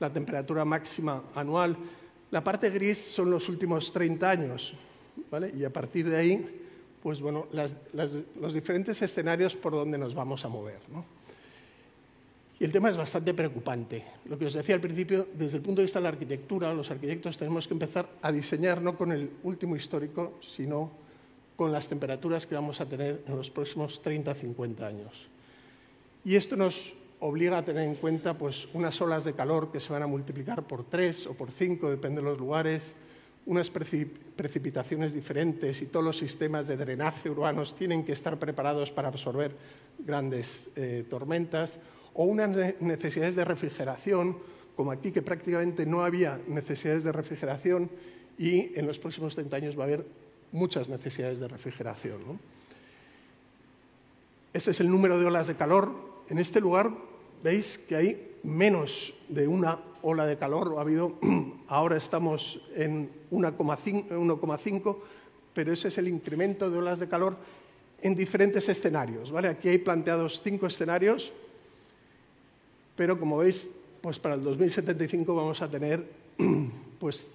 la, 0.00 0.12
temperatura 0.12 0.64
máxima 0.64 1.22
anual. 1.36 1.76
La 2.32 2.42
parte 2.42 2.70
gris 2.70 2.98
son 2.98 3.30
los 3.30 3.48
últimos 3.48 3.92
30 3.92 4.28
años, 4.28 4.74
y 5.56 5.62
a 5.62 5.72
partir 5.72 6.10
de 6.10 6.16
ahí 6.16 6.58
pues 7.00 7.20
bueno, 7.20 7.46
los 7.52 8.54
diferentes 8.54 9.00
escenarios 9.00 9.54
por 9.54 9.74
donde 9.74 9.96
nos 9.96 10.12
vamos 10.12 10.44
a 10.44 10.48
mover. 10.48 10.80
Y 12.62 12.64
el 12.64 12.70
tema 12.70 12.90
es 12.90 12.96
bastante 12.96 13.34
preocupante. 13.34 14.04
Lo 14.26 14.38
que 14.38 14.46
os 14.46 14.52
decía 14.52 14.76
al 14.76 14.80
principio, 14.80 15.26
desde 15.34 15.56
el 15.56 15.64
punto 15.64 15.80
de 15.80 15.86
vista 15.86 15.98
de 15.98 16.04
la 16.04 16.10
arquitectura, 16.10 16.72
los 16.72 16.92
arquitectos 16.92 17.36
tenemos 17.36 17.66
que 17.66 17.74
empezar 17.74 18.08
a 18.22 18.30
diseñar 18.30 18.80
no 18.80 18.96
con 18.96 19.10
el 19.10 19.30
último 19.42 19.74
histórico, 19.74 20.38
sino 20.54 20.92
con 21.56 21.72
las 21.72 21.88
temperaturas 21.88 22.46
que 22.46 22.54
vamos 22.54 22.80
a 22.80 22.86
tener 22.86 23.24
en 23.26 23.36
los 23.36 23.50
próximos 23.50 24.00
30, 24.00 24.32
50 24.36 24.86
años. 24.86 25.28
Y 26.24 26.36
esto 26.36 26.54
nos 26.54 26.92
obliga 27.18 27.58
a 27.58 27.64
tener 27.64 27.82
en 27.82 27.96
cuenta 27.96 28.38
pues, 28.38 28.68
unas 28.74 29.00
olas 29.00 29.24
de 29.24 29.32
calor 29.32 29.72
que 29.72 29.80
se 29.80 29.92
van 29.92 30.04
a 30.04 30.06
multiplicar 30.06 30.64
por 30.64 30.84
tres 30.84 31.26
o 31.26 31.34
por 31.34 31.50
cinco, 31.50 31.90
depende 31.90 32.20
de 32.20 32.28
los 32.28 32.38
lugares, 32.38 32.94
unas 33.44 33.70
precipitaciones 33.70 35.12
diferentes 35.12 35.82
y 35.82 35.86
todos 35.86 36.04
los 36.04 36.16
sistemas 36.16 36.68
de 36.68 36.76
drenaje 36.76 37.28
urbanos 37.28 37.74
tienen 37.74 38.04
que 38.04 38.12
estar 38.12 38.38
preparados 38.38 38.92
para 38.92 39.08
absorber 39.08 39.50
grandes 39.98 40.70
eh, 40.76 41.04
tormentas, 41.10 41.76
o 42.14 42.24
unas 42.24 42.80
necesidades 42.80 43.34
de 43.34 43.44
refrigeración, 43.44 44.36
como 44.76 44.92
aquí 44.92 45.12
que 45.12 45.22
prácticamente 45.22 45.86
no 45.86 46.02
había 46.02 46.40
necesidades 46.46 47.04
de 47.04 47.12
refrigeración 47.12 47.90
y 48.38 48.78
en 48.78 48.86
los 48.86 48.98
próximos 48.98 49.34
30 49.34 49.56
años 49.56 49.78
va 49.78 49.84
a 49.84 49.86
haber 49.86 50.06
muchas 50.52 50.88
necesidades 50.88 51.40
de 51.40 51.48
refrigeración. 51.48 52.20
Este 54.52 54.70
es 54.70 54.80
el 54.80 54.88
número 54.88 55.18
de 55.18 55.26
olas 55.26 55.46
de 55.46 55.54
calor. 55.54 55.92
En 56.28 56.38
este 56.38 56.60
lugar 56.60 56.90
veis 57.42 57.78
que 57.78 57.96
hay 57.96 58.36
menos 58.42 59.14
de 59.28 59.48
una 59.48 59.78
ola 60.02 60.26
de 60.26 60.36
calor. 60.36 60.74
Ha 60.76 60.82
habido, 60.82 61.18
ahora 61.68 61.96
estamos 61.96 62.60
en 62.74 63.10
1,5, 63.30 64.96
pero 65.54 65.72
ese 65.72 65.88
es 65.88 65.98
el 65.98 66.08
incremento 66.08 66.70
de 66.70 66.78
olas 66.78 66.98
de 66.98 67.08
calor 67.08 67.36
en 68.02 68.14
diferentes 68.14 68.68
escenarios. 68.68 69.30
¿vale? 69.30 69.48
Aquí 69.48 69.68
hay 69.68 69.78
planteados 69.78 70.42
cinco 70.42 70.66
escenarios, 70.66 71.32
pero 72.96 73.18
como 73.18 73.38
veis, 73.38 73.68
pues 74.00 74.18
para 74.18 74.34
el 74.34 74.42
2075 74.42 75.34
vamos 75.34 75.62
a 75.62 75.70
tener 75.70 76.04
pues 76.98 77.26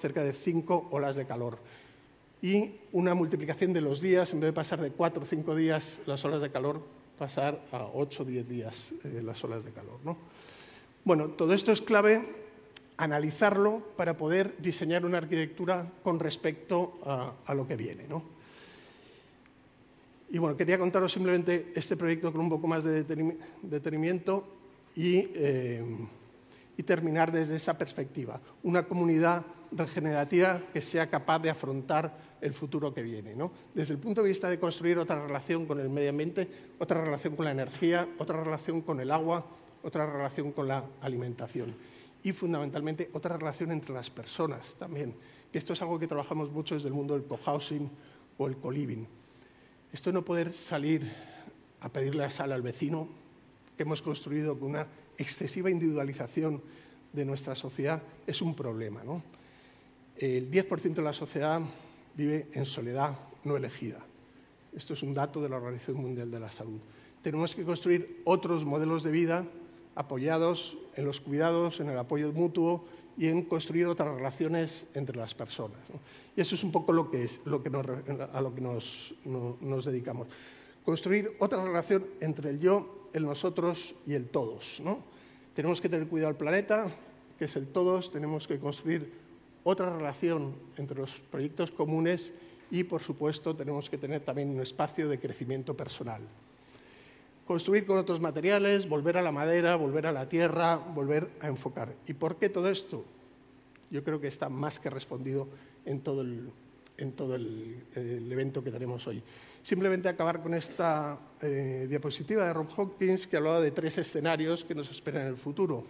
cerca, 0.00 0.22
de 0.22 0.32
cinco 0.32 0.88
olas 0.90 1.16
de 1.16 1.26
calor. 1.26 1.58
Y 2.40 2.72
una 2.92 3.14
multiplicación 3.14 3.72
de 3.72 3.80
los 3.80 4.00
días, 4.00 4.32
en 4.32 4.40
vez 4.40 4.48
de 4.48 4.52
pasar 4.52 4.80
de 4.80 4.90
cuatro 4.90 5.22
o 5.22 5.26
cinco 5.26 5.56
días 5.56 5.98
las 6.06 6.24
olas 6.24 6.42
de 6.42 6.50
calor, 6.50 6.82
pasar 7.18 7.60
a 7.72 7.86
ocho 7.94 8.22
o 8.22 8.26
diez 8.26 8.48
días 8.48 8.90
eh, 9.04 9.22
las 9.22 9.42
olas 9.44 9.64
de 9.64 9.72
calor. 9.72 9.98
¿no? 10.04 10.16
Bueno, 11.04 11.28
todo 11.28 11.54
esto 11.54 11.72
es 11.72 11.80
clave 11.80 12.22
analizarlo 12.96 13.82
para 13.96 14.16
poder 14.16 14.54
diseñar 14.58 15.04
una 15.04 15.18
arquitectura 15.18 15.90
con 16.02 16.20
respecto 16.20 16.94
a, 17.04 17.54
lo 17.54 17.66
que 17.66 17.76
viene. 17.76 18.04
¿no? 18.08 18.22
Y 20.30 20.38
bueno, 20.38 20.56
quería 20.56 20.78
contaros 20.78 21.12
simplemente 21.12 21.72
este 21.74 21.96
proyecto 21.96 22.30
con 22.30 22.40
un 22.40 22.50
poco 22.50 22.66
más 22.66 22.84
de 22.84 23.04
detenimiento 23.62 24.44
y, 24.94 25.28
eh, 25.34 25.82
y 26.76 26.82
terminar 26.82 27.32
desde 27.32 27.56
esa 27.56 27.76
perspectiva. 27.76 28.40
Una 28.62 28.84
comunidad 28.84 29.44
regenerativa 29.72 30.62
que 30.72 30.80
sea 30.80 31.08
capaz 31.10 31.40
de 31.40 31.50
afrontar 31.50 32.16
el 32.40 32.52
futuro 32.52 32.92
que 32.94 33.02
viene. 33.02 33.34
¿no? 33.34 33.52
Desde 33.74 33.94
el 33.94 34.00
punto 34.00 34.22
de 34.22 34.28
vista 34.28 34.48
de 34.48 34.58
construir 34.58 34.98
otra 34.98 35.24
relación 35.26 35.66
con 35.66 35.80
el 35.80 35.88
medio 35.88 36.10
ambiente, 36.10 36.48
otra 36.78 37.02
relación 37.02 37.36
con 37.36 37.46
la 37.46 37.52
energía, 37.52 38.08
otra 38.18 38.42
relación 38.42 38.82
con 38.82 39.00
el 39.00 39.10
agua, 39.10 39.46
otra 39.82 40.06
relación 40.06 40.52
con 40.52 40.68
la 40.68 40.84
alimentación 41.00 41.74
y 42.22 42.32
fundamentalmente 42.32 43.10
otra 43.12 43.36
relación 43.36 43.70
entre 43.70 43.94
las 43.94 44.08
personas 44.08 44.74
también, 44.76 45.14
esto 45.52 45.72
es 45.72 45.82
algo 45.82 46.00
que 46.00 46.08
trabajamos 46.08 46.50
mucho 46.50 46.74
desde 46.74 46.88
el 46.88 46.94
mundo 46.94 47.14
del 47.14 47.24
cohousing 47.24 47.88
o 48.38 48.48
el 48.48 48.56
co-living. 48.56 49.06
Esto 49.92 50.10
no 50.10 50.24
poder 50.24 50.52
salir 50.52 51.12
a 51.80 51.88
pedirle 51.90 52.22
la 52.22 52.30
sala 52.30 52.56
al 52.56 52.62
vecino, 52.62 53.08
que 53.76 53.82
hemos 53.82 54.02
construido 54.02 54.58
con 54.58 54.70
una 54.70 54.86
excesiva 55.18 55.70
individualización 55.70 56.62
de 57.12 57.24
nuestra 57.24 57.54
sociedad, 57.54 58.02
es 58.26 58.42
un 58.42 58.54
problema. 58.54 59.02
¿no? 59.04 59.22
El 60.16 60.50
10% 60.50 60.94
de 60.94 61.02
la 61.02 61.12
sociedad 61.12 61.60
vive 62.16 62.48
en 62.52 62.66
soledad 62.66 63.18
no 63.44 63.56
elegida. 63.56 63.98
Esto 64.74 64.94
es 64.94 65.02
un 65.02 65.14
dato 65.14 65.40
de 65.40 65.48
la 65.48 65.56
Organización 65.56 65.98
Mundial 65.98 66.30
de 66.30 66.40
la 66.40 66.50
Salud. 66.50 66.80
Tenemos 67.22 67.54
que 67.54 67.64
construir 67.64 68.20
otros 68.24 68.64
modelos 68.64 69.02
de 69.02 69.10
vida 69.10 69.46
apoyados 69.94 70.76
en 70.96 71.04
los 71.04 71.20
cuidados, 71.20 71.80
en 71.80 71.88
el 71.88 71.98
apoyo 71.98 72.32
mutuo 72.32 72.84
y 73.16 73.28
en 73.28 73.42
construir 73.42 73.86
otras 73.86 74.14
relaciones 74.14 74.84
entre 74.94 75.16
las 75.16 75.34
personas. 75.34 75.78
Y 76.36 76.40
eso 76.40 76.54
es 76.54 76.64
un 76.64 76.72
poco 76.72 76.92
lo 76.92 77.10
que 77.10 77.24
es, 77.24 77.40
lo 77.44 77.62
que 77.62 77.68
a 77.68 78.40
lo 78.40 78.54
que 78.54 78.60
nos, 78.60 79.14
nos, 79.24 79.84
dedicamos. 79.84 80.26
Construir 80.84 81.36
otra 81.38 81.62
relación 81.62 82.06
entre 82.20 82.50
el 82.50 82.58
yo, 82.58 83.03
el 83.14 83.24
nosotros 83.24 83.94
y 84.06 84.12
el 84.12 84.28
todos. 84.28 84.80
¿no? 84.84 85.02
Tenemos 85.54 85.80
que 85.80 85.88
tener 85.88 86.06
cuidado 86.06 86.28
al 86.28 86.36
planeta, 86.36 86.92
que 87.38 87.46
es 87.46 87.56
el 87.56 87.66
todos, 87.66 88.12
tenemos 88.12 88.46
que 88.46 88.58
construir 88.58 89.10
otra 89.64 89.96
relación 89.96 90.54
entre 90.76 90.98
los 90.98 91.10
proyectos 91.30 91.70
comunes 91.70 92.32
y, 92.70 92.84
por 92.84 93.02
supuesto, 93.02 93.56
tenemos 93.56 93.88
que 93.88 93.96
tener 93.96 94.20
también 94.20 94.50
un 94.50 94.60
espacio 94.60 95.08
de 95.08 95.18
crecimiento 95.18 95.74
personal 95.74 96.20
construir 97.46 97.84
con 97.86 97.98
otros 97.98 98.20
materiales, 98.20 98.88
volver 98.88 99.16
a 99.16 99.22
la 99.22 99.32
madera, 99.32 99.76
volver 99.76 100.06
a 100.06 100.12
la 100.12 100.28
tierra, 100.28 100.76
volver 100.76 101.30
a 101.40 101.48
enfocar. 101.48 101.94
¿Y 102.06 102.14
por 102.14 102.36
qué 102.36 102.48
todo 102.48 102.70
esto? 102.70 103.04
Yo 103.90 104.02
creo 104.02 104.20
que 104.20 104.28
está 104.28 104.48
más 104.48 104.80
que 104.80 104.90
respondido 104.90 105.48
en 105.84 106.00
todo 106.00 106.22
el, 106.22 106.50
en 106.96 107.12
todo 107.12 107.34
el, 107.34 107.82
evento 107.94 108.64
que 108.64 108.70
tenemos 108.70 109.06
hoy. 109.06 109.22
Simplemente 109.64 110.10
acabar 110.10 110.42
con 110.42 110.52
esta 110.52 111.18
eh, 111.40 111.86
diapositiva 111.88 112.46
de 112.46 112.52
Rob 112.52 112.68
Hawkins 112.76 113.26
que 113.26 113.38
hablaba 113.38 113.62
de 113.62 113.70
tres 113.70 113.96
escenarios 113.96 114.62
que 114.62 114.74
nos 114.74 114.90
esperan 114.90 115.22
en 115.22 115.28
el 115.28 115.36
futuro. 115.36 115.86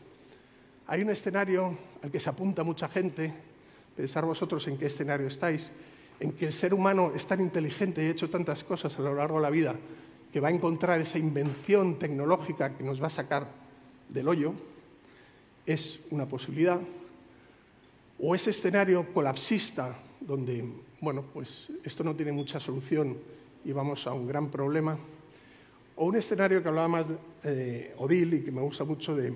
Hay 0.86 1.02
un 1.02 1.10
escenario 1.10 1.76
al 2.00 2.08
que 2.08 2.20
se 2.20 2.30
apunta 2.30 2.62
mucha 2.62 2.88
gente, 2.88 3.34
pensar 3.96 4.24
vosotros 4.26 4.68
en 4.68 4.78
qué 4.78 4.86
escenario 4.86 5.26
estáis, 5.26 5.72
en 6.20 6.30
que 6.30 6.46
el 6.46 6.52
ser 6.52 6.72
humano 6.72 7.10
es 7.16 7.26
tan 7.26 7.40
inteligente 7.40 8.00
y 8.00 8.06
ha 8.06 8.10
hecho 8.10 8.30
tantas 8.30 8.62
cosas 8.62 8.96
a 8.96 9.02
lo 9.02 9.12
largo 9.12 9.38
de 9.38 9.42
la 9.42 9.50
vida 9.50 9.74
que 10.32 10.38
va 10.38 10.48
a 10.48 10.52
encontrar 10.52 11.00
esa 11.00 11.18
invención 11.18 11.98
tecnológica 11.98 12.76
que 12.76 12.84
nos 12.84 13.02
va 13.02 13.08
a 13.08 13.10
sacar 13.10 13.48
del 14.08 14.28
hoyo, 14.28 14.54
es 15.66 15.98
una 16.10 16.26
posibilidad. 16.26 16.80
O 18.20 18.36
ese 18.36 18.50
escenario 18.50 19.12
colapsista, 19.12 19.98
donde, 20.20 20.64
bueno, 21.00 21.24
pues 21.34 21.72
esto 21.82 22.04
no 22.04 22.14
tiene 22.14 22.30
mucha 22.30 22.60
solución 22.60 23.18
y 23.64 23.72
vamos 23.72 24.06
a 24.06 24.12
un 24.12 24.26
gran 24.26 24.50
problema. 24.50 24.98
O 25.96 26.06
un 26.06 26.16
escenario 26.16 26.62
que 26.62 26.68
hablaba 26.68 26.88
más 26.88 27.12
eh, 27.44 27.94
Odil 27.98 28.34
y 28.34 28.42
que 28.42 28.50
me 28.50 28.60
gusta 28.60 28.84
mucho 28.84 29.14
de, 29.14 29.34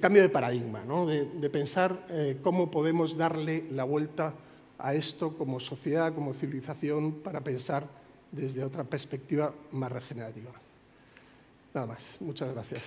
cambio 0.00 0.22
de 0.22 0.28
paradigma, 0.28 0.84
¿no? 0.84 1.06
de, 1.06 1.50
pensar 1.50 2.06
eh, 2.08 2.38
cómo 2.42 2.70
podemos 2.70 3.16
darle 3.16 3.64
la 3.70 3.84
vuelta 3.84 4.34
a 4.78 4.94
esto 4.94 5.36
como 5.36 5.60
sociedad, 5.60 6.14
como 6.14 6.32
civilización, 6.32 7.12
para 7.12 7.40
pensar 7.40 7.86
desde 8.32 8.64
otra 8.64 8.84
perspectiva 8.84 9.52
más 9.72 9.92
regenerativa. 9.92 10.52
Nada 11.74 11.86
más. 11.86 12.00
Muchas 12.20 12.52
gracias. 12.52 12.82